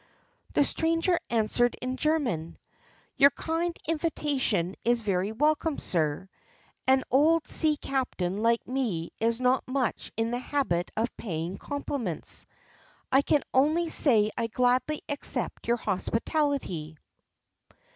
[0.53, 2.57] The stranger answered in German:
[3.17, 6.27] "Your kind invitation is very welcome, sir.
[6.87, 12.47] An old sea captain like me is not much in the habit of paying compliments;
[13.11, 16.97] I can only say I gladly accept your hospitality."